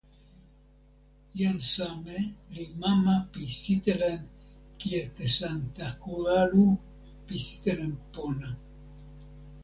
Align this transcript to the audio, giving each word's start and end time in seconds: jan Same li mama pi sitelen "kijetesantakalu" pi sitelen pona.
jan 1.39 1.59
Same 1.73 2.17
li 2.53 2.65
mama 2.81 3.15
pi 3.31 3.43
sitelen 3.61 4.19
"kijetesantakalu" 4.79 6.65
pi 7.25 7.35
sitelen 7.45 7.93
pona. 8.13 8.49